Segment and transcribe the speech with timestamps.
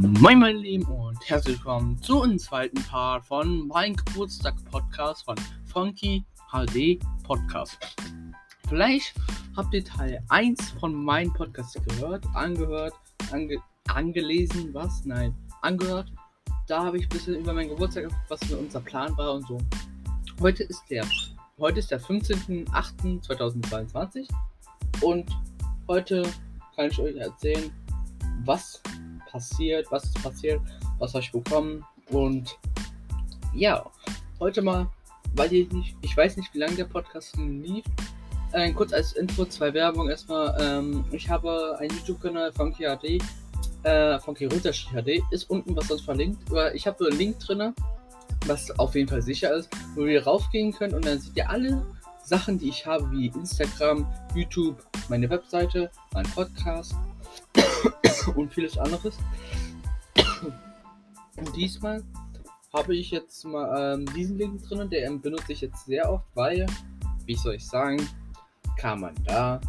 [0.00, 6.24] Moin mein Lieben und herzlich willkommen zu einem zweiten Part von meinem Geburtstag-Podcast von Funky
[6.52, 7.76] HD Podcast.
[8.68, 9.12] Vielleicht
[9.56, 12.94] habt ihr Teil 1 von meinem Podcast gehört, angehört,
[13.32, 13.58] ange
[13.88, 15.04] angelesen, was?
[15.04, 16.12] Nein, angehört.
[16.68, 19.58] Da habe ich ein bisschen über meinen Geburtstag, was unser Plan war und so.
[20.40, 21.04] Heute ist der,
[21.58, 24.28] heute ist der 15.08.2022
[25.00, 25.28] und
[25.88, 26.22] heute
[26.76, 27.72] kann ich euch erzählen,
[28.44, 28.80] was
[29.38, 30.60] passiert, was ist passiert,
[30.98, 32.58] was habe ich bekommen und
[33.54, 33.84] ja,
[34.40, 34.88] heute mal,
[35.34, 37.84] weil ich nicht, ich weiß nicht, wie lange der Podcast lief.
[38.52, 40.56] Äh, kurz als Info, zwei Werbung erstmal.
[40.60, 43.22] Ähm, ich habe einen YouTube-Kanal, Funky HD,
[43.84, 46.40] äh, Funky Unterschied HD, ist unten was sonst verlinkt.
[46.74, 47.74] Ich habe einen Link drin,
[48.46, 51.86] was auf jeden Fall sicher ist, wo ihr raufgehen könnt und dann seht ihr alle
[52.24, 56.96] Sachen, die ich habe, wie Instagram, YouTube, meine Webseite, mein Podcast
[58.34, 59.18] und vieles anderes.
[61.36, 62.02] Und diesmal
[62.72, 66.66] habe ich jetzt mal ähm, diesen Link drin, der benutze ich jetzt sehr oft, weil,
[67.26, 68.06] wie soll ich sagen,
[68.76, 69.60] kann man da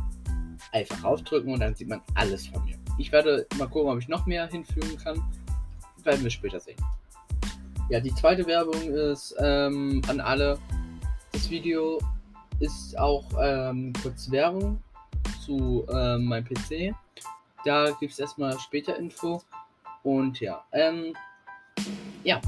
[0.71, 2.77] einfach aufdrücken und dann sieht man alles von mir.
[2.97, 5.23] Ich werde mal gucken, ob ich noch mehr hinfügen kann.
[6.03, 6.77] Werden wir später sehen.
[7.89, 10.59] Ja, die zweite Werbung ist ähm, an alle.
[11.31, 11.99] Das Video
[12.59, 14.81] ist auch ähm, kurz Werbung
[15.45, 16.93] zu ähm, meinem PC.
[17.65, 19.41] Da gibt es erstmal später Info.
[20.03, 21.13] Und ja, ähm,
[22.23, 22.39] ja.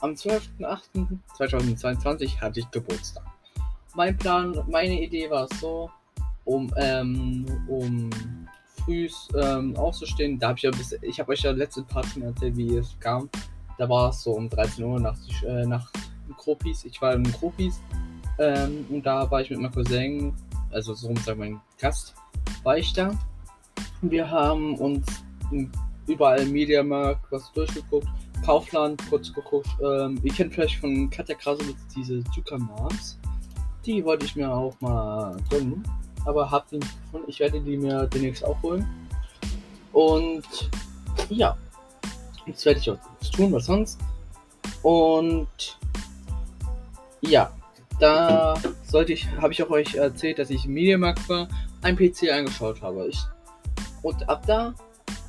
[0.00, 3.24] Am 12.08.2022 hatte ich Geburtstag.
[3.94, 5.90] Mein Plan, meine Idee war so,
[6.44, 8.08] um, ähm, um
[8.76, 10.38] früh ähm, aufzustehen.
[10.38, 13.28] Da habe ich ja bis, ich habe euch ja letzte Part erzählt, wie es kam.
[13.78, 15.90] Da war es so um 13 Uhr nach, äh, nach
[16.36, 16.84] Kropis.
[16.84, 17.80] Ich war in Kropis.
[18.38, 20.34] Ähm, und da war ich mit meinem Cousin,
[20.70, 22.14] also so sagen mein Gast,
[22.62, 23.10] war ich da.
[24.02, 25.06] Wir haben uns
[26.06, 28.08] überall im Mediamarkt was durchgeguckt.
[28.44, 29.68] Kaufland kurz geguckt.
[29.82, 33.18] Ähm, ihr kennt vielleicht von Katja Krasowitz diese Zuckermars.
[33.84, 35.82] Die wollte ich mir auch mal gönnen.
[36.24, 37.26] Aber hab die nicht gefunden.
[37.28, 38.86] Ich werde die mir demnächst auch holen.
[39.92, 40.70] Und
[41.28, 41.56] ja.
[42.46, 42.98] Jetzt werde ich auch
[43.34, 43.98] tun, was sonst.
[44.82, 45.78] Und
[47.20, 47.52] ja,
[47.98, 48.54] da
[48.84, 51.48] sollte ich, habe ich auch euch erzählt, dass ich im Mediamarkt war,
[51.82, 53.06] ein PC angeschaut habe.
[53.08, 53.18] Ich
[54.02, 54.74] und ab da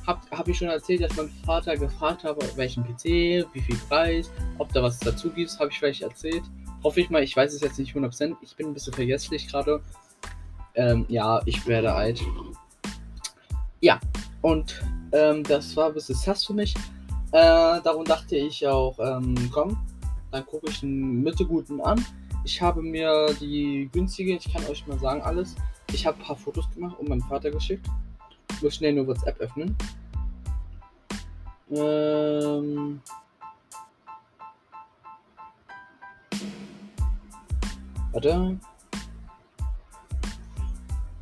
[0.06, 4.30] habe hab ich schon erzählt, dass mein Vater gefragt habe, welchen PC, wie viel Preis,
[4.58, 6.42] ob da was dazu gibt, habe ich vielleicht erzählt.
[6.82, 8.36] Hoffe ich mal, ich weiß es jetzt nicht 100%.
[8.42, 9.80] Ich bin ein bisschen vergesslich gerade.
[10.74, 12.20] Ähm, ja, ich werde alt.
[13.80, 14.00] Ja,
[14.40, 16.74] und ähm, das war ein bisschen sass für mich.
[17.30, 19.78] Äh, darum dachte ich auch, ähm, komm,
[20.32, 22.04] dann gucke ich einen mittelguten an.
[22.44, 25.54] Ich habe mir die günstige, ich kann euch mal sagen, alles.
[25.92, 27.86] Ich habe ein paar Fotos gemacht und meinem Vater geschickt
[28.62, 29.76] muss schnell nur WhatsApp öffnen.
[31.70, 33.00] Ähm.
[38.12, 38.58] Warte.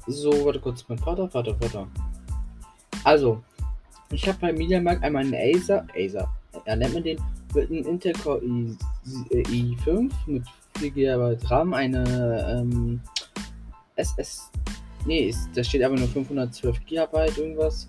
[0.06, 0.84] So, warte kurz.
[0.88, 1.86] Mein Vater, Vater, Vater.
[3.04, 3.42] Also,
[4.10, 6.28] ich habe bei MediaMarkt einmal einen Acer, Acer,
[6.64, 7.20] er nennt man den,
[7.54, 8.76] mit einem Intel Core i,
[9.30, 10.44] i5 mit
[10.78, 13.00] 4 GB RAM, eine ähm,
[13.96, 14.50] SS
[15.06, 17.88] Nee, ist, da steht aber nur 512 GB irgendwas.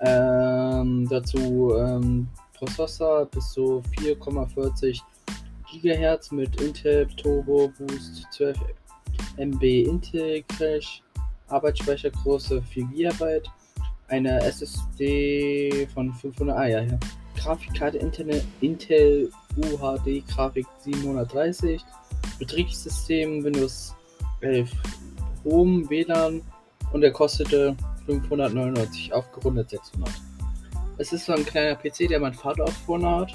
[0.00, 5.00] Ähm, dazu ähm, Prozessor bis zu 4,40
[5.70, 8.56] GHz mit Intel Turbo Boost 12
[9.36, 11.02] MB Intel Cache,
[11.48, 13.42] Arbeitsspeichergröße 4 GB,
[14.08, 16.98] eine SSD von 500, ah ja, ja.
[17.36, 21.80] Grafikkarte Intel, Intel UHD Grafik 730,
[22.38, 23.94] Betriebssystem Windows
[24.40, 24.70] 11
[25.40, 26.42] Strom, WLAN
[26.92, 27.76] und er kostete
[28.06, 30.10] 599, aufgerundet 600.
[30.98, 33.32] Es ist so ein kleiner PC, der mein Vater auch vorne hat.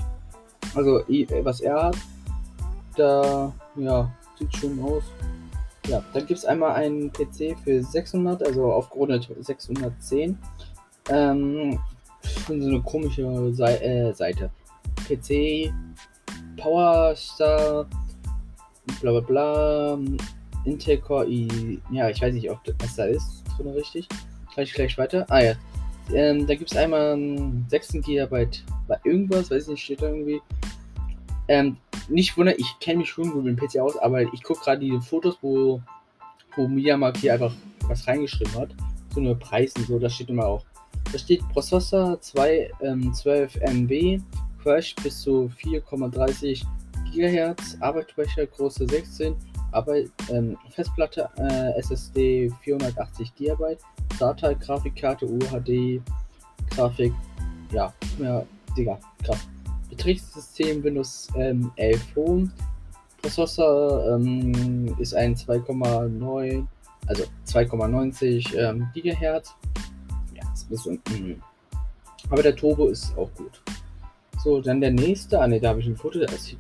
[0.76, 1.04] Also,
[1.44, 1.98] was er hat.
[2.96, 5.04] Da, ja, sieht schön aus.
[5.88, 10.38] Ja, dann gibt es einmal einen PC für 600, also aufgerundet 610.
[11.10, 11.80] Ähm,
[12.48, 14.50] so eine komische Sei äh, Seite.
[15.08, 15.74] PC,
[16.58, 17.86] Powerstar,
[19.02, 20.00] bla bla bla,
[20.66, 21.80] Intel Core i.
[21.92, 23.44] Ja, ich weiß nicht, ob das da ist.
[23.58, 24.08] Drin richtig.
[24.54, 25.26] Kann ich gleich weiter.
[25.30, 25.54] Ah ja.
[26.14, 27.18] Ähm, da gibt es einmal
[27.70, 28.48] 16 GB
[28.88, 30.42] bei irgendwas, weiß nicht, steht da irgendwie.
[31.48, 31.78] Ähm,
[32.10, 34.82] nicht wundern, ich kenne mich schon gut mit dem PC aus, aber ich gucke gerade
[34.82, 35.82] die Fotos, wo,
[36.56, 37.54] wo Miyamak hier einfach
[37.88, 38.70] was reingeschrieben hat.
[39.14, 40.66] So eine Preis und so, das steht immer auch.
[41.12, 44.22] Da steht Prozessor 2, ähm, 12 MB,
[44.62, 46.64] Crash bis zu 4,30
[47.14, 49.36] GHz, Arbeitsspeicher große 16
[49.74, 49.98] aber
[50.30, 53.78] ähm, Festplatte äh, SSD 480 GB,
[54.18, 56.02] SATA Grafikkarte UHD
[56.70, 57.14] Grafik
[57.74, 58.46] ja, ja,
[58.78, 59.48] Digga, krass.
[59.90, 62.52] Betriebssystem Windows ähm, 11 Home.
[63.22, 66.66] Prozessor ähm, ist ein 2,9,
[67.08, 69.56] also 2,90 ähm, Gigahertz.
[70.36, 71.02] Ja, ist ein bisschen.
[71.10, 71.36] Mh.
[72.30, 73.62] Aber der Turbo ist auch gut.
[74.44, 75.40] So, dann der nächste.
[75.40, 76.20] Ah ne, da habe ich ein Foto.
[76.20, 76.56] Der ist,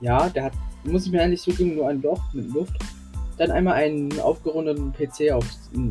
[0.00, 0.52] ja, der hat,
[0.84, 2.74] muss ich mir eigentlich zugeben, nur ein Loch mit Luft.
[3.38, 5.44] Dann einmal einen aufgerundeten PC auf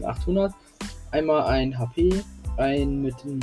[0.03, 0.53] 800.
[1.11, 2.23] Einmal ein HP.
[2.57, 3.39] Ein mit dem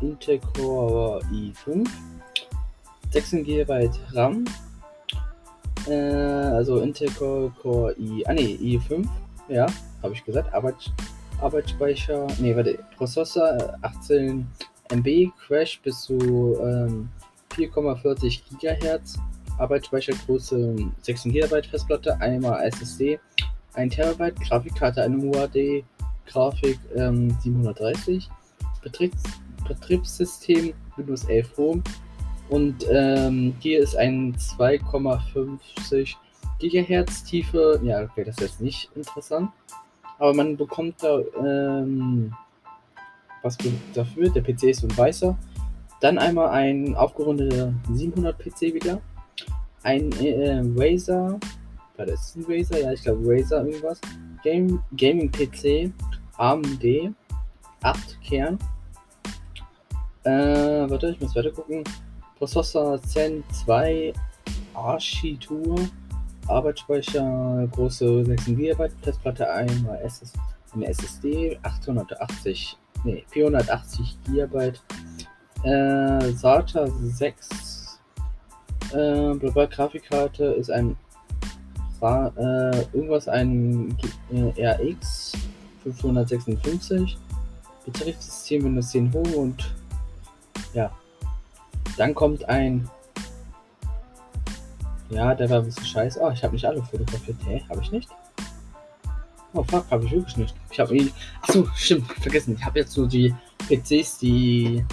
[0.00, 1.88] Intel Core i5.
[3.10, 4.44] 16 GB RAM.
[5.88, 9.06] Äh, also Intel Core, i, ah ne, i5.
[9.48, 9.66] Ja,
[10.02, 10.52] habe ich gesagt.
[10.52, 10.92] Arbeit,
[11.40, 12.26] Arbeitsspeicher.
[12.38, 12.78] Ne, warte.
[12.96, 14.46] Prozessor 18
[14.90, 15.32] MB.
[15.46, 17.08] Crash bis zu ähm,
[17.54, 19.18] 4,40 GHz.
[19.58, 23.18] Arbeitsspeichergröße 16 GB Festplatte, einmal SSD,
[23.74, 25.84] 1 TB, Grafikkarte eine UAD,
[26.26, 28.28] Grafik ähm, 730,
[28.82, 29.22] Betriebs
[29.66, 31.82] Betriebssystem Windows 11 Home
[32.48, 36.14] und ähm, hier ist ein 2,50
[36.60, 37.80] GHz Tiefe.
[37.82, 39.50] Ja, okay, das ist jetzt nicht interessant.
[40.18, 42.32] Aber man bekommt da ähm,
[43.42, 43.58] was
[43.94, 44.30] dafür.
[44.30, 45.36] Der PC ist ein weißer.
[46.00, 49.00] Dann einmal ein aufgerundeter 700 PC wieder
[49.86, 51.38] ein äh, Razer,
[51.96, 52.80] war das ein Razer?
[52.80, 54.00] Ja, ich glaube Razer irgendwas.
[54.42, 55.92] Game, Gaming PC,
[56.36, 57.14] AMD,
[57.82, 58.58] 8 Kern.
[60.24, 61.84] Äh, warte, ich muss weiter gucken.
[62.36, 64.12] Prozessor Zen 2
[64.74, 65.76] Architektur,
[66.48, 70.32] Arbeitsspeicher große 16 GB, Festplatte einmal SS,
[70.74, 74.72] eine SSD, 880, nee, 480 GB,
[75.62, 77.75] äh, SATA 6
[78.96, 80.96] äh, Global Grafikkarte ist ein
[82.02, 83.96] äh, irgendwas ein
[84.30, 85.32] äh, RX
[85.82, 87.16] 556
[87.84, 89.74] Betriebssystem Windows 10 Home und
[90.74, 90.90] ja.
[91.96, 92.88] Dann kommt ein
[95.08, 96.20] ja der war ein bisschen scheiße.
[96.20, 97.36] Oh ich habe nicht alle fotografiert.
[97.46, 98.08] Hä habe ich nicht?
[99.54, 100.54] Oh fuck habe ich wirklich nicht.
[100.70, 100.96] Ich habe
[101.42, 102.56] achso stimmt vergessen.
[102.58, 103.34] Ich habe jetzt nur die
[103.68, 104.84] PCs die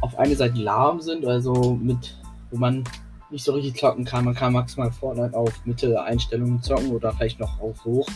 [0.00, 2.19] auf eine Seite lahm sind also mit
[2.50, 2.84] wo man
[3.30, 4.24] nicht so richtig zocken kann.
[4.24, 8.08] Man kann maximal Fortnite auf Mitte Einstellungen zocken oder vielleicht noch auf hoch.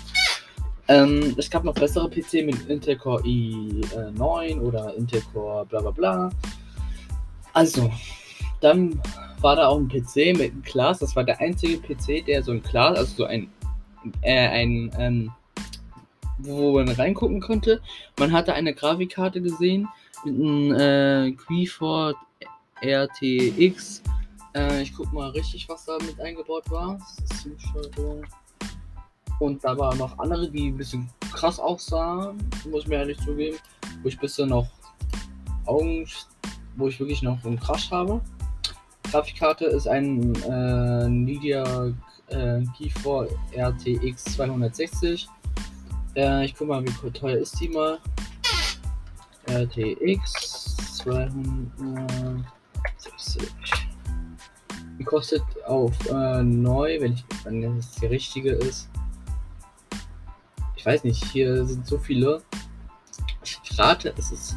[0.89, 5.91] Ähm, es gab noch bessere PC mit Intel Core i9 oder Intel Core bla bla
[5.91, 6.31] bla.
[7.53, 7.91] Also,
[8.61, 9.01] dann
[9.41, 10.99] war da auch ein PC mit einem Class.
[10.99, 13.49] Das war der einzige PC, der so ein Class, also so ein,
[14.23, 15.31] äh, ein, ähm,
[16.39, 17.81] wo man reingucken konnte.
[18.19, 19.89] Man hatte eine Grafikkarte gesehen
[20.25, 22.17] mit einem äh, GeForce
[22.83, 24.03] RTX
[24.55, 26.99] äh, ich guck mal richtig, was da mit eingebaut war.
[27.31, 28.25] Systemsteuerung.
[29.41, 32.39] Und da waren noch andere, die ein bisschen krass aussahen,
[32.71, 33.59] muss ich mir ehrlich zugeben.
[34.03, 34.69] Wo ich bisschen noch
[35.67, 36.07] Augen,
[36.77, 38.21] wo ich wirklich noch einen Crash habe.
[39.11, 41.93] Grafikkarte ist ein äh, Nvidia
[42.29, 45.29] äh, GeForce RTX 260.
[46.17, 47.99] Äh, ich guck mal, wie teuer ist die mal.
[49.47, 53.84] RTX 260.
[55.05, 58.89] Die kostet auf äh, neu, wenn ich wenn das die richtige ist.
[60.77, 62.41] Ich weiß nicht, hier sind so viele.
[63.43, 64.55] Ich rate, es ist.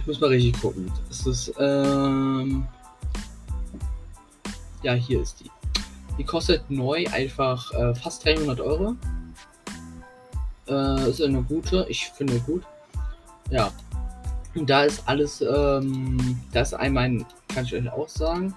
[0.00, 0.90] Ich muss mal richtig gucken.
[1.08, 2.66] Es ist, ähm.
[4.82, 5.50] Ja, hier ist die.
[6.18, 8.96] Die kostet neu einfach äh, fast 300 Euro.
[10.66, 12.64] Äh, ist eine gute, ich finde gut.
[13.48, 13.70] Ja.
[14.56, 18.52] Und da ist alles, ähm, das ist einmal, kann ich euch auch sagen,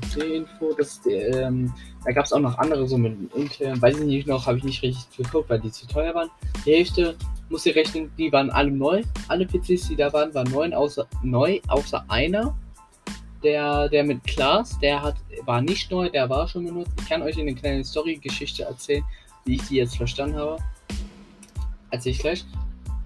[0.00, 1.72] PC-Info, das, ähm,
[2.04, 4.64] da gab es auch noch andere so mit Intel, weiß ich nicht noch, habe ich
[4.64, 6.30] nicht richtig geguckt, weil die zu teuer waren.
[6.64, 7.16] Die Hälfte
[7.48, 9.02] muss ihr rechnen, die waren alle neu.
[9.28, 12.56] Alle PCs, die da waren, waren neu, außer, neu, außer einer.
[13.42, 16.92] Der, der mit Klaas, der hat, war nicht neu, der war schon benutzt.
[16.98, 19.04] Ich kann euch eine kleine Story-Geschichte erzählen,
[19.44, 20.56] wie ich die jetzt verstanden habe.
[21.90, 22.44] Erzähl ich gleich.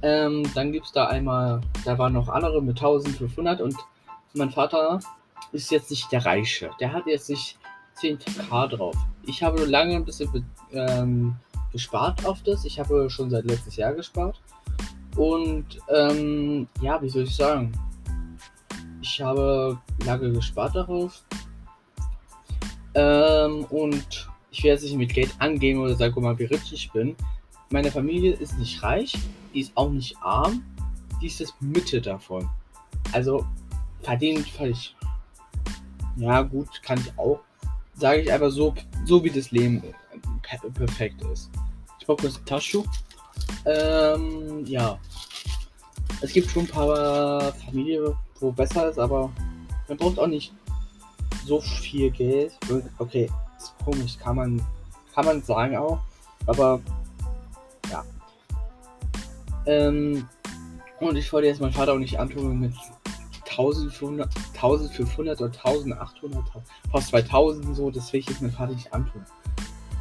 [0.02, 3.76] Ähm, dann gibt es da einmal, da waren noch andere mit 1500 und
[4.32, 5.00] mein Vater
[5.52, 6.70] ist jetzt nicht der Reiche.
[6.80, 7.58] Der hat jetzt nicht
[8.00, 8.96] 10k drauf.
[9.26, 11.36] Ich habe lange ein bisschen ähm,
[11.72, 12.64] gespart auf das.
[12.64, 14.40] Ich habe schon seit letztes Jahr gespart.
[15.16, 17.72] Und ähm, ja, wie soll ich sagen?
[19.02, 21.22] Ich habe lange gespart darauf.
[22.94, 26.72] Ähm, und ich werde jetzt nicht mit Geld angehen oder sagen, guck mal, wie rich
[26.72, 27.14] ich bin.
[27.70, 29.12] Meine Familie ist nicht reich,
[29.54, 30.64] die ist auch nicht arm,
[31.20, 32.48] die ist das Mitte davon.
[33.12, 33.46] Also
[34.02, 34.96] verdient völlig
[36.16, 37.40] ja, gut, kann ich auch.
[37.94, 38.74] Sage ich einfach so,
[39.04, 39.82] so wie das Leben
[40.74, 41.50] perfekt ist.
[41.98, 42.86] Ich brauche kurz ein Taschentuch.
[43.66, 44.98] Ähm, ja.
[46.22, 49.30] Es gibt schon ein paar Familien, wo besser ist, aber
[49.88, 50.52] man braucht auch nicht
[51.46, 52.52] so viel Geld.
[52.98, 54.62] Okay, ist komisch, kann man,
[55.14, 56.00] kann man sagen auch.
[56.46, 56.80] Aber
[57.90, 58.04] ja.
[59.66, 60.26] Ähm,
[61.00, 62.74] und ich wollte jetzt meinen Vater auch nicht antun mit
[63.60, 66.44] 1500, 1500 oder 1800,
[66.90, 69.24] fast 2000 so, das will ich jetzt meinem Vater nicht antun.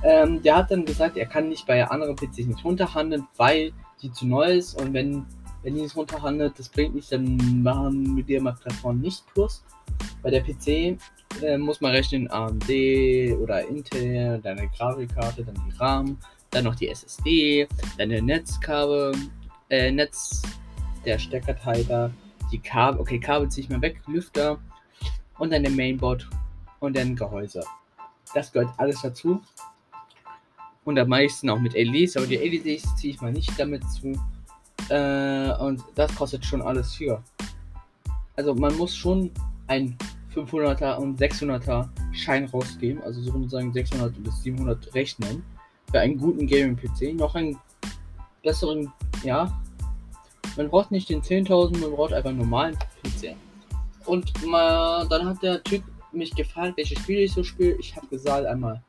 [0.03, 4.11] Ähm, der hat dann gesagt, er kann nicht bei anderen PCs nicht runterhandeln, weil die
[4.11, 5.25] zu neu ist und wenn,
[5.61, 9.63] wenn die nicht runterhandelt, das bringt nichts, dann machen dir mal Plattform nicht plus.
[10.21, 10.97] Bei der PC
[11.41, 12.69] äh, muss man rechnen AMD
[13.41, 16.17] oder Intel, deine Grafikkarte, dann die RAM,
[16.51, 19.13] dann noch die SSD, deine Netzkabel,
[19.69, 20.41] äh, Netz,
[21.05, 22.11] der Steckerteiler,
[22.51, 24.59] die Kabel, okay, Kabel ziehe ich mal weg, Lüfter
[25.37, 26.27] und dann der Mainboard
[26.79, 27.63] und dann Gehäuse.
[28.33, 29.41] Das gehört alles dazu.
[30.85, 34.13] Und am meisten auch mit LEDs, aber die LEDs ziehe ich mal nicht damit zu.
[34.89, 37.21] Äh, und das kostet schon alles hier.
[38.35, 39.31] Also man muss schon
[39.67, 39.97] ein
[40.33, 45.43] 500er und 600er Schein rausgeben, also sozusagen 600 bis 700 rechnen
[45.91, 47.15] für einen guten Gaming-PC.
[47.15, 47.57] Noch einen
[48.43, 48.91] besseren,
[49.23, 49.61] ja,
[50.59, 53.33] man braucht nicht den 10.000, man braucht einfach einen normalen PC.
[54.05, 57.77] Und mal, dann hat der Typ mich gefragt, welche Spiele ich so spiele.
[57.79, 58.83] Ich habe gesagt einmal,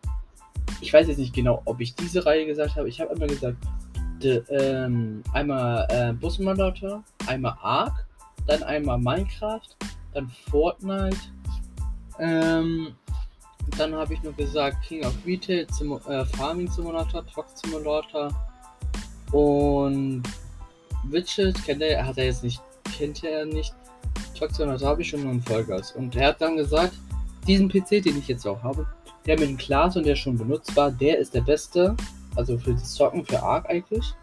[0.81, 2.89] ich weiß jetzt nicht genau, ob ich diese Reihe gesagt habe.
[2.89, 3.57] Ich habe einmal gesagt,
[4.21, 8.05] de, ähm, einmal äh, Bus Simulator, einmal Ark,
[8.49, 9.69] dann einmal Minecraft,
[10.13, 11.19] dann Fortnite,
[12.19, 12.97] ähm,
[13.79, 18.29] dann habe ich nur gesagt King of Retail, Sim äh, Farming Simulator, Truck Simulator
[19.31, 20.25] und
[21.05, 22.61] Witches kennt er, hat er jetzt nicht,
[22.97, 23.75] kennt er nicht.
[24.37, 25.93] Truck Simulator habe ich schon einen Vollgas.
[25.93, 26.95] Und er hat dann gesagt,
[27.47, 28.87] diesen PC, den ich jetzt auch habe,
[29.27, 31.97] der mit dem Glas und der schon benutzt war, der ist der beste.
[32.37, 34.15] Also für das Zocken, für Arc eigentlich.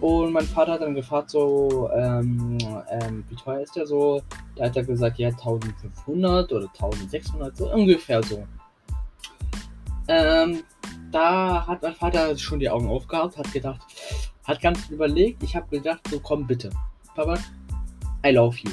[0.00, 2.56] Und mein Vater hat dann gefragt, so, ähm,
[2.90, 4.22] ähm, wie teuer ist der so?
[4.56, 8.46] Da hat er gesagt, ja, 1500 oder 1600, so ungefähr so.
[10.08, 10.62] Ähm,
[11.12, 13.80] da hat mein Vater schon die Augen aufgehabt, hat gedacht,
[14.50, 16.70] hat ganz überlegt, ich habe gedacht, so komm bitte.
[17.14, 17.38] Papa,
[18.26, 18.70] I love you.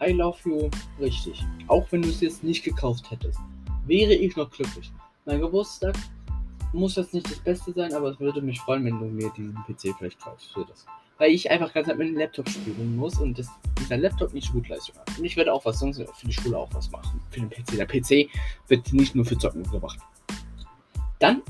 [0.00, 1.44] I love you, richtig.
[1.66, 3.40] Auch wenn du es jetzt nicht gekauft hättest,
[3.86, 4.92] wäre ich noch glücklich.
[5.24, 5.96] Mein Geburtstag
[6.72, 9.56] muss jetzt nicht das Beste sein, aber es würde mich freuen, wenn du mir diesen
[9.66, 10.86] PC vielleicht kaufst für das.
[11.18, 13.48] Weil ich einfach ganz mit dem Laptop spielen muss und das,
[13.80, 15.18] dieser Laptop nicht so gut Leistung hat.
[15.18, 17.20] Und ich werde auch was sonst für die Schule auch was machen.
[17.30, 17.76] Für den PC.
[17.76, 18.30] Der PC
[18.68, 19.98] wird nicht nur für Zocken gebracht.
[21.18, 21.42] Dann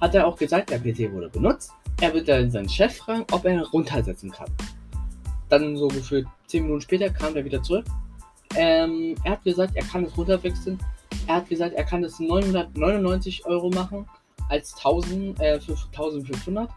[0.00, 1.72] hat er auch gesagt, der PC wurde benutzt.
[2.00, 4.50] Er wird dann seinen Chef fragen, ob er runtersetzen kann.
[5.48, 7.84] Dann so gefühlt 10 Minuten später kam er wieder zurück.
[8.56, 10.78] Ähm, er hat gesagt, er kann es runterwechseln.
[11.26, 14.06] Er hat gesagt, er kann es 999 Euro machen
[14.48, 16.68] als 1000, äh, für 1500.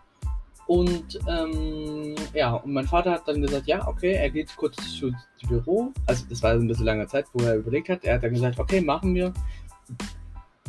[0.67, 5.13] Und ähm, ja, und mein Vater hat dann gesagt, ja, okay, er geht kurz zu
[5.47, 5.93] Büro.
[6.05, 8.03] Also das war ein bisschen lange Zeit, wo er überlegt hat.
[8.03, 9.33] Er hat dann gesagt, okay, machen wir.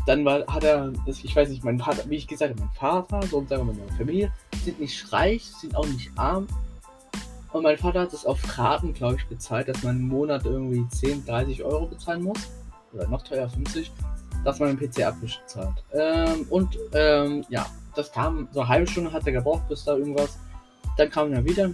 [0.09, 3.27] Dann war, hat er, ich weiß nicht, mein Vater, wie ich gesagt habe, mein Vater,
[3.27, 4.33] so sagen wir meine Familie,
[4.65, 6.47] sind nicht reich, sind auch nicht arm.
[7.53, 10.89] Und mein Vater hat es auf Raten, glaube ich, bezahlt, dass man im Monat irgendwie
[10.89, 12.39] 10, 30 Euro bezahlen muss.
[12.95, 13.93] Oder noch teuer, 50
[14.45, 15.85] dass man den PC abbezahlt.
[15.93, 19.95] Ähm, und ähm, ja, das kam, so eine halbe Stunde hat er gebraucht, bis da
[19.95, 20.39] irgendwas.
[20.97, 21.71] Dann kam er wieder.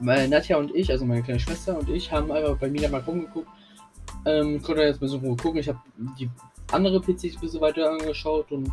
[0.00, 3.02] Meine Nadja und ich, also meine kleine Schwester und ich, haben einfach bei mir mal
[3.02, 3.48] rumgeguckt.
[4.24, 5.60] Ähm, konnte jetzt ein bisschen gucken.
[5.60, 5.78] Ich habe
[6.18, 6.28] die
[6.72, 8.70] andere PCs ein bisschen weiter angeschaut und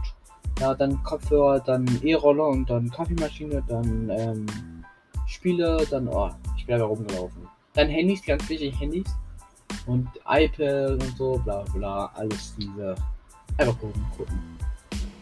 [0.60, 4.46] ja, dann Kopfhörer, dann E-Roller und dann Kaffeemaschine, dann ähm,
[5.28, 7.48] Spiele, dann, oh, ich da rumgelaufen.
[7.74, 9.08] Dann Handys, ganz wichtig, Handys
[9.88, 12.96] und iPad und so, bla bla, alles diese.
[13.58, 14.40] Einfach gucken, gucken.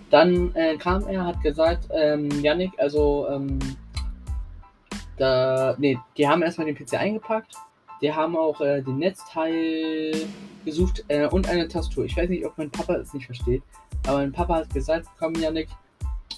[0.10, 3.60] Dann äh, kam er, hat gesagt, ähm, Yannick, also, ähm,
[5.18, 7.56] da, nee, die haben erstmal den PC eingepackt.
[8.02, 10.12] Die haben auch äh, den Netzteil
[10.66, 12.06] gesucht äh, und eine Tastatur.
[12.06, 13.64] Ich weiß nicht, ob mein Papa es nicht versteht,
[14.08, 15.70] aber mein Papa hat gesagt, komm Yannick,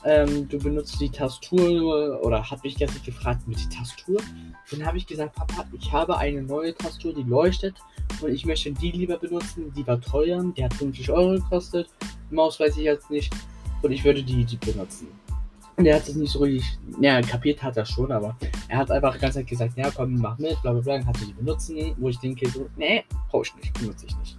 [0.05, 4.19] ähm, du benutzt die Tastatur oder hat mich gestern gefragt mit die Tastatur.
[4.71, 7.75] Dann habe ich gesagt, Papa, ich habe eine neue Tastatur, die leuchtet
[8.21, 9.73] und ich möchte die lieber benutzen.
[9.75, 11.87] Die war teuer, die hat 50 Euro gekostet.
[12.31, 13.33] Maus weiß ich jetzt nicht
[13.81, 15.07] und ich würde die, die benutzen.
[15.75, 18.35] Und er hat es nicht so richtig, ja, kapiert hat er schon, aber
[18.67, 21.17] er hat einfach die ganze Zeit gesagt, ja, komm, mach mit, bla bla bla, hat
[21.19, 24.37] die benutzen, wo ich denke, so, nee, brauche ich nicht, benutze ich nicht.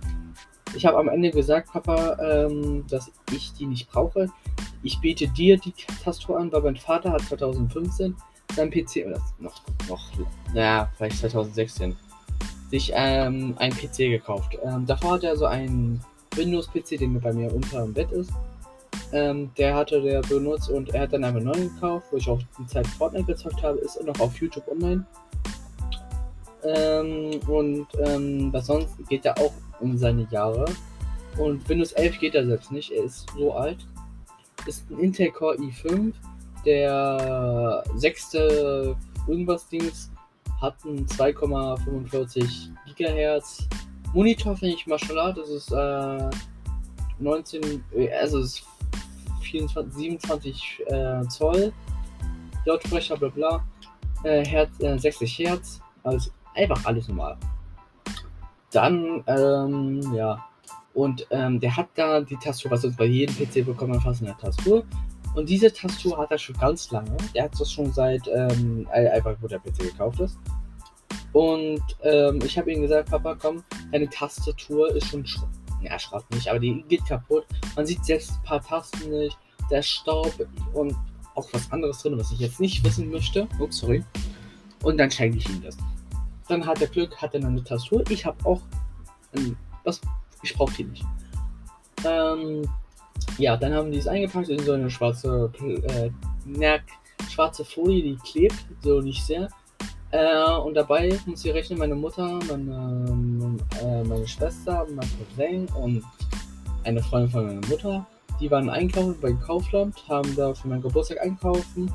[0.76, 4.28] Ich habe am Ende gesagt, Papa, ähm, dass ich die nicht brauche.
[4.82, 5.72] Ich biete dir die
[6.02, 8.14] Tastatur an, weil mein Vater hat 2015
[8.54, 10.00] sein PC, oder noch, noch,
[10.52, 11.96] naja, vielleicht 2016,
[12.70, 14.58] sich ähm, einen PC gekauft.
[14.64, 16.00] Ähm, davor hat er so einen
[16.34, 18.32] Windows-PC, der bei mir unter dem Bett ist.
[19.14, 22.40] Ähm, der hatte der benutzt und er hat dann einen neuen gekauft, wo ich auch
[22.58, 25.06] die Zeit Fortnite gezockt habe, ist noch auf YouTube online.
[26.64, 30.64] Ähm, und ähm, was sonst geht er auch um seine Jahre.
[31.38, 33.86] Und Windows 11 geht er selbst nicht, er ist so alt.
[34.66, 36.12] Ist ein Intel Core i5,
[36.66, 38.96] der sechste
[39.28, 40.10] irgendwas Dings
[40.60, 43.68] hat einen 2,45 Gigahertz.
[44.12, 46.30] Monitor finde ich Martial das ist äh,
[47.20, 47.84] 19,
[48.20, 48.73] also es ist
[49.54, 51.72] 24, 27 äh, Zoll.
[52.64, 53.64] Lautsprecher, bla bla.
[54.24, 55.80] Äh, Herz, äh, 60 Hertz.
[56.02, 57.36] Also einfach alles normal.
[58.72, 60.44] Dann, ähm, ja.
[60.94, 64.22] Und ähm, der hat da die Tastatur, was uns bei jedem PC bekommt man fast
[64.22, 64.84] eine Tastatur.
[65.34, 67.16] Und diese Tastatur hat er schon ganz lange.
[67.34, 70.38] Der hat das schon seit, ähm, einfach wo der PC gekauft ist.
[71.32, 75.48] Und ähm, ich habe ihm gesagt, Papa, komm, deine Tastatur ist schon Schrott.
[75.82, 77.44] Ja, Schrott nicht, aber die geht kaputt.
[77.76, 79.36] Man sieht selbst ein paar Tasten nicht.
[79.70, 80.34] Der Staub
[80.72, 80.94] und
[81.34, 83.48] auch was anderes drin, was ich jetzt nicht wissen möchte.
[83.58, 84.04] Ups, sorry.
[84.82, 85.76] Und dann schenke ich ihm das.
[86.48, 88.04] Dann hat er Glück, hat er eine Tastatur.
[88.10, 88.60] Ich habe auch
[89.34, 90.00] ein, was,
[90.42, 91.04] ich brauche die nicht.
[92.04, 92.62] Ähm,
[93.38, 96.10] ja, dann haben die es eingepackt in so eine schwarze, äh,
[96.44, 96.78] na,
[97.30, 99.48] schwarze Folie, die klebt, so nicht sehr.
[100.10, 106.04] Äh, und dabei muss ich rechnen, meine Mutter, meine, äh, meine Schwester, mein Cousin und
[106.84, 108.06] eine Freundin von meiner Mutter,
[108.40, 111.90] die waren einkaufen bei Kaufland, haben da für meinen Geburtstag einkaufen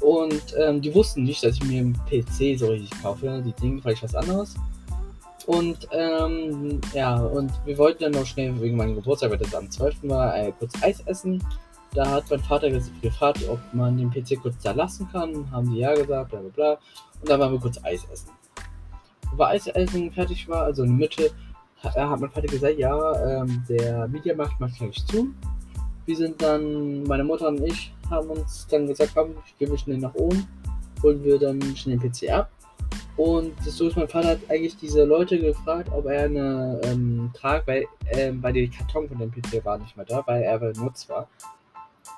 [0.00, 3.42] und ähm, die wussten nicht, dass ich mir einen PC so richtig kaufe.
[3.44, 4.54] Die denken vielleicht was anderes.
[5.46, 9.70] Und ähm, ja, und wir wollten dann noch schnell wegen meinem Geburtstag, weil das am
[9.70, 9.96] 12.
[10.04, 11.42] war, äh, kurz Eis essen.
[11.92, 12.70] Da hat mein Vater
[13.02, 15.50] gefragt, ob man den PC kurz da lassen kann.
[15.50, 16.78] Haben die ja gesagt, bla bla bla.
[17.20, 18.30] Und dann waren wir kurz Eis essen.
[19.36, 21.30] Wo Eis essen fertig war, also in der Mitte,
[21.82, 25.28] hat, hat mein Vater gesagt, ja, ähm, der Mediamarkt macht gleich zu.
[26.06, 29.98] Wir sind dann, meine Mutter und ich, haben uns dann gesagt, komm, ich gehe schnell
[29.98, 30.46] nach oben,
[31.02, 32.50] holen wir dann schnell den PC ab.
[33.16, 37.66] Und so ist, mein Vater hat eigentlich diese Leute gefragt, ob er eine ähm, Trag,
[37.66, 41.08] weil, ähm, weil der Karton von dem PC war nicht mehr da, weil er benutzt
[41.08, 41.28] war.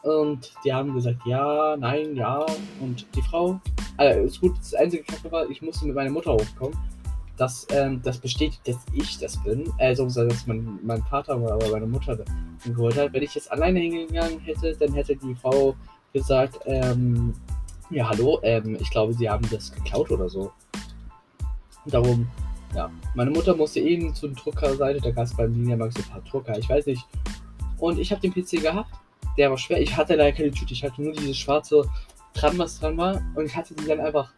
[0.03, 2.45] Und die haben gesagt, ja, nein, ja.
[2.81, 3.61] Und die Frau,
[3.97, 6.77] also ist gut, das einzige Kacke war, ich musste mit meiner Mutter hochkommen.
[7.43, 9.69] Das, ähm, das bestätigt, dass ich das bin.
[9.79, 12.17] Also, dass mein, mein Vater oder meine Mutter
[12.65, 13.13] geholt hat.
[13.13, 15.75] Wenn ich jetzt alleine hingegangen hätte, dann hätte die Frau
[16.13, 17.35] gesagt, ähm,
[17.91, 20.53] ja, hallo, ähm, ich glaube, sie haben das geklaut oder so.
[21.87, 22.29] Darum,
[22.77, 22.89] ja.
[23.17, 26.57] Meine Mutter musste eben zur Druckerseite, da gab es beim Mediamarkt so ein paar Drucker,
[26.57, 27.05] ich weiß nicht.
[27.79, 28.89] Und ich habe den PC gehabt
[29.37, 29.81] der war schwer.
[29.81, 30.75] Ich hatte leider keine Tüte.
[30.75, 31.89] Ich hatte nur dieses schwarze
[32.35, 33.21] dran, was dran war.
[33.35, 34.33] Und ich hatte die dann einfach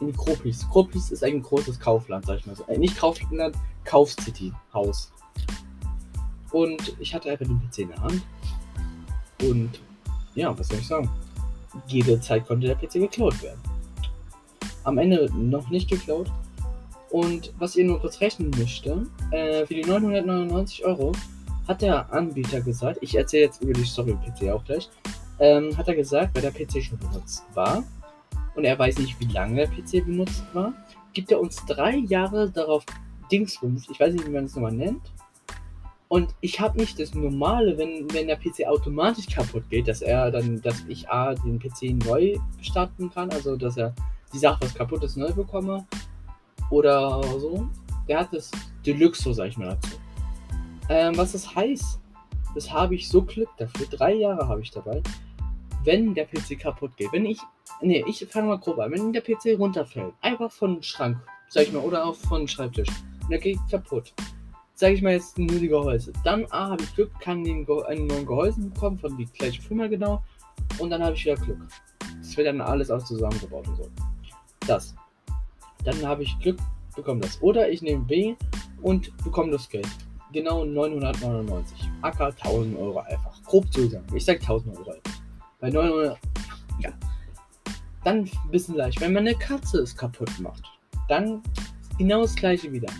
[0.00, 0.68] in die Kropis.
[0.70, 2.64] Kropis ist ein großes Kaufland, sag ich mal so.
[2.64, 5.12] Äh, nicht Kaufland, Kaufcity, Haus.
[6.52, 8.22] Und ich hatte einfach den PC in der Hand.
[9.42, 9.80] Und
[10.34, 11.08] ja, was soll ich sagen?
[11.86, 13.60] Jede Zeit konnte der PC geklaut werden.
[14.84, 16.30] Am Ende noch nicht geklaut.
[17.10, 21.12] Und was ihr nur kurz rechnen möchte, äh, für die 999 Euro
[21.66, 24.88] hat der Anbieter gesagt, ich erzähle jetzt über die Story PC auch gleich,
[25.38, 27.82] ähm, hat er gesagt, weil der PC schon benutzt war
[28.60, 30.74] und er weiß nicht, wie lange der PC benutzt war,
[31.14, 32.84] gibt er uns drei Jahre darauf
[33.32, 35.00] Dingsbums, ich weiß nicht, wie man es nochmal nennt.
[36.08, 40.30] Und ich habe nicht das Normale, wenn, wenn der PC automatisch kaputt geht, dass er
[40.30, 43.94] dann, dass ich A, den PC neu starten kann, also dass er
[44.34, 45.86] die Sache, was kaputt ist, neu bekomme.
[46.68, 47.66] Oder so.
[48.08, 48.50] Der hat das
[48.84, 49.96] Deluxe, so sag ich mal dazu.
[50.90, 51.98] Ähm, was das heißt,
[52.54, 53.86] das habe ich so Glück dafür.
[53.86, 55.02] Drei Jahre habe ich dabei.
[55.84, 57.38] Wenn der PC kaputt geht, wenn ich,
[57.80, 61.72] nee, ich fange mal grob an, wenn der PC runterfällt, einfach von Schrank, sag ich
[61.72, 62.88] mal, oder auch von Schreibtisch,
[63.22, 64.12] und der geht kaputt,
[64.74, 67.82] sag ich mal jetzt nur die Gehäuse, dann A, habe ich Glück, kann den Ge
[67.84, 70.22] einen neuen Gehäuse bekommen, von die gleiche Firma genau,
[70.78, 71.58] und dann habe ich wieder Glück.
[72.20, 73.88] Das wird dann alles aus zusammengebaut und so.
[74.66, 74.94] Das.
[75.84, 76.58] Dann habe ich Glück,
[76.94, 77.40] bekomme das.
[77.42, 78.34] Oder ich nehme B
[78.82, 79.88] und bekomme das Geld
[80.32, 81.88] genau 999.
[82.02, 83.42] Acker 1000 Euro einfach.
[83.44, 84.06] Grob zusammen.
[84.14, 84.94] Ich sag 1000 Euro.
[85.60, 86.18] Bei 900.
[86.80, 86.90] Ja.
[88.04, 89.00] Dann ein bisschen leicht.
[89.00, 90.64] Wenn man eine Katze es kaputt macht,
[91.08, 91.42] dann
[91.98, 92.92] genau das gleiche wieder.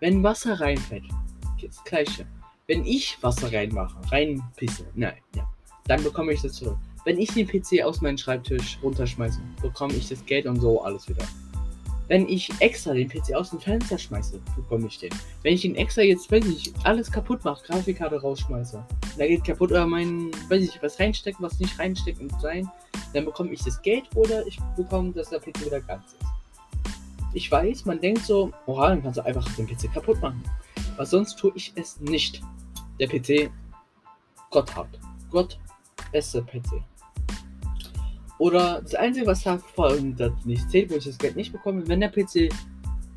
[0.00, 1.04] Wenn Wasser reinfällt,
[1.62, 2.26] das gleiche.
[2.66, 5.48] Wenn ich Wasser reinmache, reinpisse, nein, ja,
[5.86, 6.76] dann bekomme ich das zurück.
[7.04, 11.08] Wenn ich den PC aus meinem Schreibtisch runterschmeiße, bekomme ich das Geld und so alles
[11.08, 11.24] wieder.
[12.08, 15.10] Wenn ich extra den PC aus dem Fenster schmeiße, bekomme ich den.
[15.42, 18.82] Wenn ich den extra jetzt, weiß ich, alles kaputt mache, Grafikkarte rausschmeiße,
[19.18, 22.70] da geht kaputt oder mein, weiß ich, was reinstecken, was nicht reinstecken sein,
[23.12, 26.26] dann bekomme ich das Geld oder ich bekomme, dass der PC wieder ganz ist.
[27.34, 30.42] Ich weiß, man denkt so, oha, dann kannst du einfach den PC kaputt machen.
[30.94, 32.40] Aber sonst tue ich es nicht.
[32.98, 33.50] Der PC,
[34.50, 34.88] Gott hat.
[35.30, 35.58] Gott,
[36.10, 36.82] beste PC.
[38.38, 41.86] Oder das Einzige, was da vor das nicht zählt, wo ich das Geld nicht bekomme,
[41.88, 42.50] wenn der PC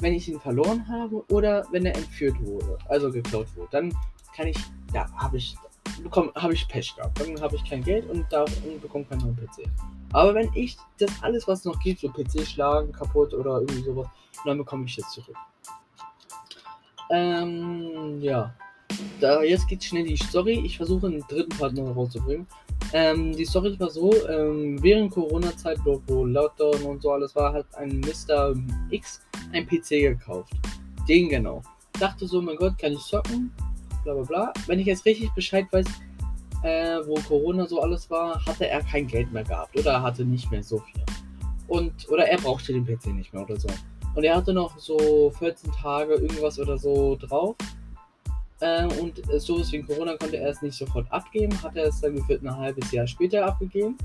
[0.01, 3.69] wenn ich ihn verloren habe oder wenn er entführt wurde, also geklaut wurde.
[3.71, 3.95] Dann
[4.35, 4.57] kann ich,
[4.93, 5.55] ja, habe ich,
[6.03, 7.19] bekomme, ich Pech gehabt.
[7.19, 9.69] Dann habe ich kein Geld und, darf, und bekomme keinen neuen PC.
[10.13, 14.07] Aber wenn ich das alles, was noch gibt, so PC schlagen, kaputt oder irgendwie sowas,
[14.45, 15.37] dann bekomme ich das zurück.
[17.11, 18.53] Ähm, ja.
[19.19, 20.61] Da, jetzt geht schnell die Story.
[20.65, 22.47] Ich versuche einen dritten Part noch rauszubringen.
[22.93, 27.65] Ähm, die Story war so, ähm, während Corona-Zeit, wo Lockdown und so alles war, hat
[27.75, 28.53] ein Mr.
[28.89, 29.21] X
[29.53, 30.53] ein PC gekauft.
[31.07, 31.61] Den genau.
[31.99, 33.51] Dachte so, mein Gott, kann ich zocken?
[34.03, 34.53] Bla bla bla.
[34.67, 35.85] Wenn ich jetzt richtig Bescheid weiß,
[36.63, 40.51] äh, wo Corona so alles war, hatte er kein Geld mehr gehabt oder hatte nicht
[40.51, 41.03] mehr so viel.
[41.67, 43.69] Und, oder er brauchte den PC nicht mehr oder so.
[44.15, 47.55] Und er hatte noch so 14 Tage irgendwas oder so drauf.
[48.61, 52.15] Äh, und so wegen Corona konnte er es nicht sofort abgeben, hat er es dann
[52.15, 53.97] gefühlt ein halbes Jahr später abgegeben,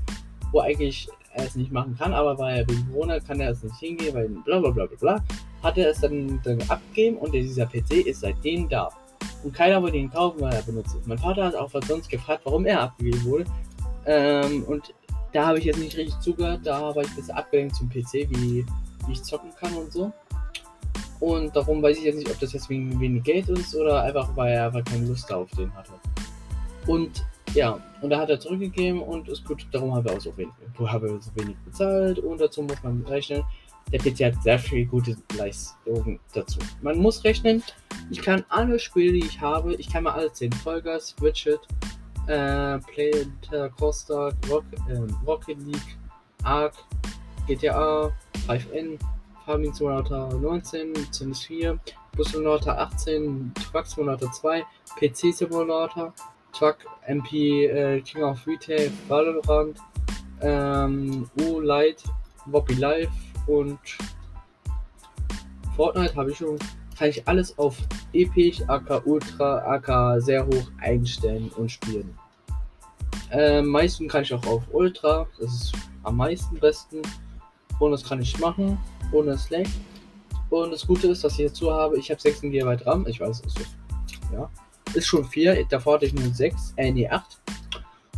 [0.51, 3.63] wo eigentlich er es nicht machen kann, aber weil er wegen Corona kann er es
[3.63, 5.23] nicht hingehen, weil bla bla bla bla bla,
[5.61, 8.89] hat er es dann, dann abgegeben und dieser PC ist seitdem da.
[9.43, 11.07] Und keiner wollte ihn kaufen, weil er benutzt ist.
[11.07, 13.45] Mein Vater hat auch sonst gefragt, warum er abgegeben wurde.
[14.05, 14.93] Ähm, und
[15.33, 18.27] da habe ich jetzt nicht richtig zugehört, da war ich ein bisschen abgelenkt zum PC,
[18.31, 18.65] wie
[19.07, 20.11] wie ich zocken kann und so.
[21.19, 24.35] Und darum weiß ich jetzt nicht, ob das jetzt wegen wenig Geld ist oder einfach,
[24.35, 25.93] weil er einfach keine Lust auf den hatte.
[26.85, 30.35] Und ja, und da hat er zurückgegeben und ist gut, darum haben wir auch so
[30.37, 33.43] wenig, haben wir so wenig bezahlt und dazu muss man rechnen.
[33.91, 36.59] Der PC hat sehr viel gute Leistungen dazu.
[36.81, 37.63] Man muss rechnen,
[38.11, 41.61] ich kann alle Spiele, die ich habe, ich kann mal alle 10 Vollgas, Widget,
[42.27, 45.97] äh, Player Costa, Rock, äh, Rocket League,
[46.43, 46.73] Ark,
[47.47, 48.11] GTA,
[48.47, 48.99] 5N,
[49.47, 51.79] Farming Simulator 19, Sims 4,
[52.17, 54.61] Bus Simulator 18, Truck Simulator 2,
[54.99, 56.13] PC Simulator,
[56.51, 59.77] Truck MP äh, King of Retail, Valorant,
[60.41, 62.03] ähm, U-Lite,
[62.47, 63.09] Bobby Live
[63.47, 63.79] und
[65.77, 66.59] Fortnite habe ich schon.
[66.97, 67.77] Kann ich alles auf
[68.11, 72.17] episch, AK Ultra, AK sehr hoch einstellen und spielen.
[73.31, 77.01] Äh, meisten kann ich auch auf Ultra, das ist am meisten besten.
[77.79, 78.77] Und das kann ich machen,
[79.11, 79.67] ohne Slack.
[80.49, 83.05] Und das Gute ist, dass ich dazu habe, ich habe 16 GB RAM.
[83.07, 83.77] Ich weiß, es ist,
[84.31, 84.49] ja,
[84.93, 85.65] ist schon 4.
[85.65, 87.41] Davor hatte ich nur 6, äh, nee, 8.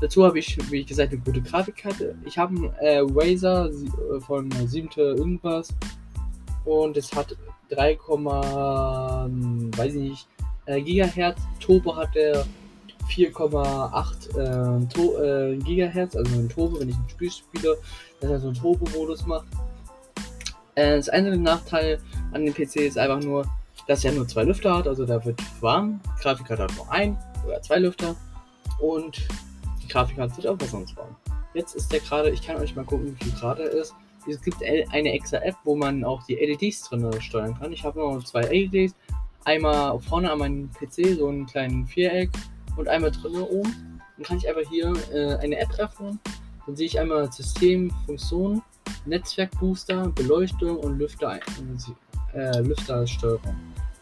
[0.02, 2.16] Dazu habe ich, wie gesagt, eine gute Grafikkarte.
[2.26, 4.90] Ich habe einen äh, Razer äh, von 7.
[4.96, 5.70] irgendwas.
[6.66, 7.36] Und es hat
[7.70, 10.28] 3, weiß ich nicht,
[10.66, 11.42] äh, Gigahertz.
[11.60, 12.46] Turbo hat der
[13.10, 17.78] 4,8 äh, to äh, Gigahertz, also ein Turbo, wenn ich ein Spiel spiele,
[18.22, 19.48] dass er so einen Turbo-Modus macht.
[20.76, 22.00] Äh, das einzige Nachteil
[22.32, 23.46] an dem PC ist einfach nur,
[23.88, 26.00] dass er nur zwei Lüfter hat, also da wird warm.
[26.18, 28.16] Die Grafikkarte hat nur ein oder zwei Lüfter
[28.80, 29.28] und
[29.82, 31.16] die Grafikkarte wird auch sonst warm.
[31.54, 33.96] Jetzt ist der gerade, ich kann euch mal gucken, wie viel Grad er ist.
[34.28, 37.72] Es gibt eine extra App, wo man auch die LEDs drin steuern kann.
[37.74, 38.94] Ich habe noch zwei LEDs.
[39.46, 42.30] Einmal vorne an meinem PC, so einen kleinen Viereck
[42.80, 44.00] und einmal drinnen oben.
[44.16, 46.20] Dann kann ich einfach hier äh, eine App öffnen.
[46.66, 48.62] Dann sehe ich einmal System, Funktionen,
[49.06, 51.40] Netzwerkbooster, Beleuchtung und Lüfter,
[52.34, 53.56] äh, Lüftersteuerung.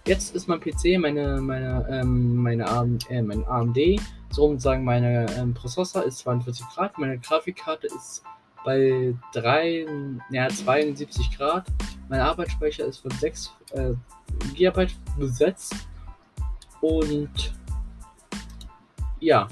[0.06, 3.78] Jetzt ist mein PC, meine, meine, ähm, meine AM, äh, mein AMD,
[4.30, 8.24] so sagen meine ähm, Prozessor ist 42 Grad, meine Grafikkarte ist
[8.64, 9.86] bei 3,
[10.32, 11.66] ja, 72 Grad,
[12.10, 13.94] mein Arbeitsspeicher ist von 6 äh,
[14.56, 14.88] GB
[15.18, 15.76] besetzt
[16.82, 17.54] und
[19.20, 19.48] ja.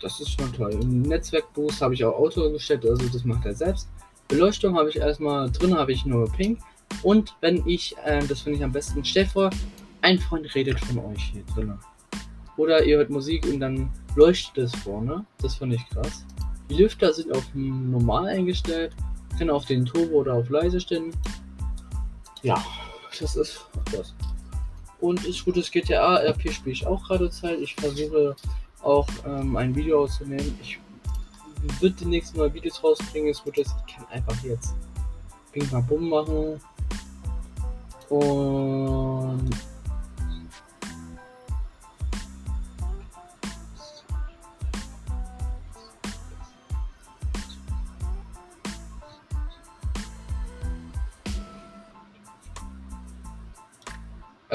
[0.00, 0.74] Das ist schon toll.
[0.84, 3.88] Netzwerkboost habe ich auch Auto gestellt, also das macht er selbst.
[4.28, 6.58] Beleuchtung habe ich erstmal drin, habe ich nur Pink.
[7.02, 9.50] Und wenn ich, äh, das finde ich am besten, stell vor,
[10.02, 11.78] ein Freund redet von euch hier drin.
[12.56, 15.24] Oder ihr hört Musik und dann leuchtet es vorne.
[15.38, 16.24] Das finde ich krass.
[16.68, 18.94] Die Lüfter sind auf normal eingestellt.
[19.38, 21.10] Kann auf den Turbo oder auf leise stellen.
[22.42, 22.62] Ja,
[23.18, 24.14] das ist das.
[25.02, 27.58] Und ist gutes GTA RP spiele ich auch gerade Zeit.
[27.58, 28.36] Ich versuche
[28.82, 30.56] auch ähm, ein Video auszunehmen.
[30.62, 30.78] Ich
[31.80, 33.28] würde demnächst mal Videos rausbringen.
[33.30, 34.76] Es wird das, ich kann einfach jetzt
[35.50, 36.60] Ping Pong machen.
[38.10, 39.50] Und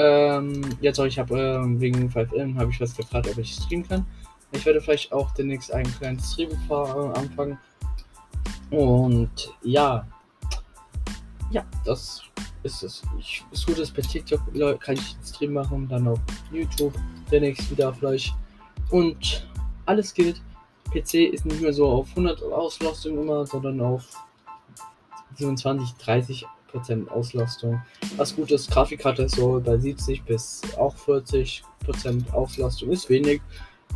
[0.00, 3.86] Ähm, jetzt auch, ich habe äh, wegen 5M habe ich was gefragt, ob ich streamen
[3.88, 4.06] kann.
[4.52, 7.58] Ich werde vielleicht auch demnächst einen kleinen Stream äh, anfangen.
[8.70, 9.30] Und
[9.62, 10.06] ja,
[11.50, 12.22] ja, das
[12.62, 13.02] ist es.
[13.18, 14.40] Ich, ist gut, dass bei TikTok
[14.80, 16.20] kann ich einen Stream machen, dann auf
[16.52, 16.94] YouTube,
[17.30, 18.34] demnächst wieder vielleicht.
[18.90, 19.48] Und
[19.84, 20.40] alles geht.
[20.92, 24.04] PC ist nicht mehr so auf 100 Auslastung immer, sondern auf
[25.34, 27.82] 27, 30 Prozent Auslastung.
[28.16, 33.40] Was gut ist, Grafikkarte ist so bei 70 bis auch 40 Prozent Auslastung, ist wenig.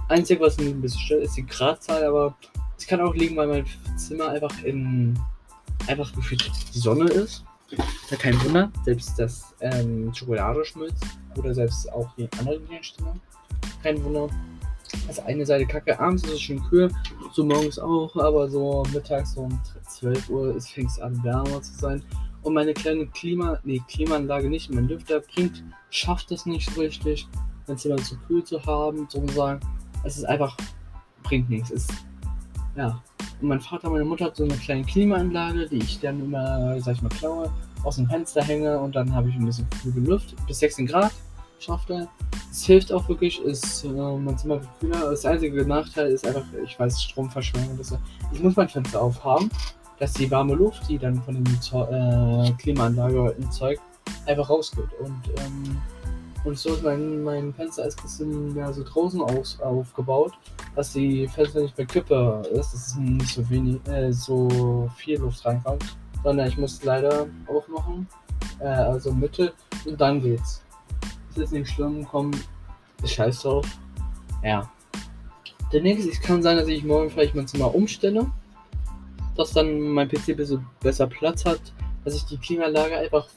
[0.09, 2.35] Einzig, was ein bisschen stört, ist die Gradzahl, aber
[2.77, 5.19] es kann auch liegen, weil mein Zimmer einfach in
[5.87, 7.45] einfach gefühlt die Sonne ist.
[8.11, 11.05] Ja, kein Wunder, selbst das ähm, Schokolade schmilzt
[11.37, 13.15] oder selbst auch die anderen Gegenstände.
[13.83, 14.29] Kein Wunder.
[15.09, 16.91] Also eine Seite kacke, abends ist es schön kühl,
[17.33, 19.59] so morgens auch, aber so mittags um
[19.89, 22.03] 12 Uhr fängt es an wärmer zu sein.
[22.43, 27.29] Und meine kleine Klima, nee, Klimaanlage nicht, mein Lüfter bringt, schafft es nicht so richtig,
[27.69, 29.61] mein Zimmer zu kühl zu haben, sozusagen.
[30.05, 30.57] Es ist einfach,
[31.23, 31.71] bringt nichts.
[31.71, 31.87] Es,
[32.77, 33.01] ja.
[33.41, 36.97] Und mein Vater, meine Mutter hat so eine kleine Klimaanlage, die ich dann immer, sag
[36.97, 37.51] ich mal, klaue,
[37.85, 40.35] aus dem Fenster hänge und dann habe ich ein bisschen kühle Luft.
[40.47, 41.13] Bis 16 Grad
[41.59, 42.09] schafft er.
[42.51, 45.11] Es hilft auch wirklich, ist äh, mein Zimmer wird kühler.
[45.11, 47.79] Das einzige Nachteil ist einfach, ich weiß, Stromverschwendung.
[48.33, 49.51] Ich muss mein Fenster aufhaben,
[50.03, 53.81] dass die warme Luft, die dann von der äh, Klimaanlage erzeugt,
[54.27, 54.89] einfach rausgeht.
[54.99, 55.81] Und, ähm,
[56.43, 60.33] und so ist mein, mein Fenster ist ein bisschen mehr so draußen aus, aufgebaut,
[60.75, 65.21] dass die Fenster nicht mehr kippe ist, dass es nicht so wenig, äh, so viel
[65.21, 68.09] Luft reinkommt, sondern ich muss leider aufmachen,
[68.59, 69.53] äh, also Mitte
[69.85, 70.65] und dann geht's.
[71.37, 72.33] Ist nicht schlimm, komm,
[73.05, 73.67] ich scheiß drauf.
[74.43, 74.69] Ja.
[75.73, 78.27] Der nächste, es kann sein, dass ich morgen vielleicht mein Zimmer umstelle,
[79.37, 81.61] dass dann mein PC ein bisschen besser Platz hat,
[82.05, 83.29] dass ich die Klimaanlage einfach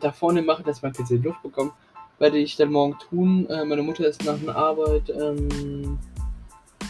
[0.00, 1.72] da vorne mache, dass mein PC Luft bekommt.
[2.18, 3.46] Werde ich dann morgen tun.
[3.48, 5.10] Äh, meine Mutter ist nach der Arbeit.
[5.10, 5.98] Ähm,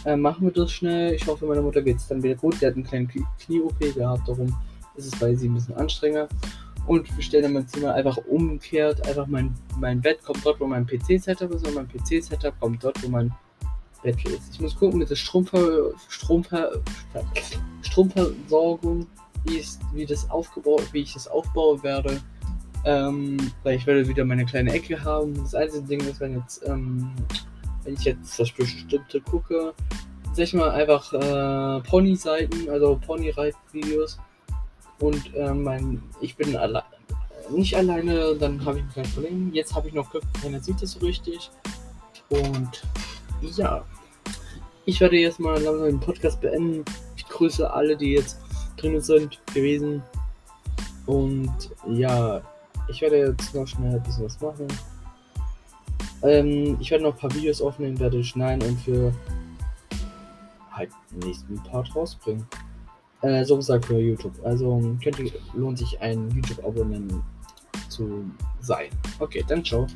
[0.05, 1.15] äh, machen wir das schnell.
[1.15, 2.57] Ich hoffe, meiner Mutter geht es dann wieder gut.
[2.57, 4.55] Sie hat einen kleinen Knie-OP gehabt, darum
[4.97, 6.29] ist es bei sie ein bisschen anstrengender
[6.87, 9.07] und wir stellen dann mein Zimmer einfach umgekehrt.
[9.07, 13.03] Einfach mein, mein Bett kommt dort, wo mein PC-Setup ist und mein PC-Setup kommt dort,
[13.03, 13.33] wo mein
[14.05, 14.53] Bett ist.
[14.53, 16.71] Ich muss gucken mit der Stromver Stromver
[17.83, 19.07] Stromversorgung,
[19.45, 22.21] wie, ist, wie das aufgebaut, wie ich das aufbauen werde.
[22.85, 25.35] Ähm, weil ich werde wieder meine kleine Ecke haben.
[25.35, 27.11] Das einzige Ding ist, wenn jetzt, ähm,
[27.83, 29.73] wenn ich jetzt das bestimmte gucke,
[30.35, 34.19] sag ich mal einfach äh, Pony-Seiten, also Pony-Reit-Videos
[35.01, 36.83] und äh, mein, ich bin alle
[37.51, 39.51] nicht alleine, dann habe ich kein Problem.
[39.53, 41.51] Jetzt habe ich noch Glück, keiner sieht das so richtig.
[42.29, 42.83] Und
[43.53, 43.85] ja,
[44.87, 46.85] ich werde jetzt mal langsam den Podcast beenden.
[47.17, 48.39] Ich grüße alle, die jetzt
[48.77, 50.03] drin sind, gewesen.
[51.07, 52.43] Und ja,
[52.89, 54.69] ich werde jetzt noch schnell ein bisschen was machen.
[56.23, 59.13] Ähm, ich werde noch ein paar Videos aufnehmen, werde schneiden und für
[60.73, 60.91] halt
[61.23, 62.47] nächsten Part rausbringen.
[63.23, 64.35] Äh, so gesagt für YouTube.
[64.45, 67.15] Also könnte, lohnt sich ein YouTube-Abonnent
[67.89, 68.25] zu
[68.61, 68.91] sein.
[69.19, 69.87] Okay, dann ciao.